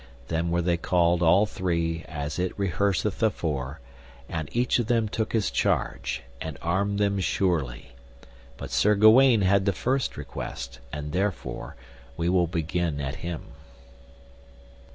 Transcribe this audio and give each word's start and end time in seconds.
Then 0.29 0.49
were 0.49 0.63
they 0.63 0.77
called 0.77 1.21
all 1.21 1.45
three 1.45 2.03
as 2.07 2.39
it 2.39 2.57
rehearseth 2.57 3.21
afore, 3.21 3.79
and 4.27 4.49
each 4.51 4.79
of 4.79 4.87
them 4.87 5.07
took 5.07 5.31
his 5.33 5.51
charge, 5.51 6.23
and 6.41 6.57
armed 6.59 6.97
them 6.97 7.19
surely. 7.19 7.91
But 8.57 8.71
Sir 8.71 8.95
Gawaine 8.95 9.41
had 9.41 9.65
the 9.65 9.73
first 9.73 10.17
request, 10.17 10.79
and 10.91 11.11
therefore 11.11 11.75
we 12.17 12.29
will 12.29 12.47
begin 12.47 12.99
at 12.99 13.17
him. 13.17 13.49